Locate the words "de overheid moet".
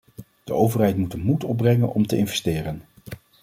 0.43-1.11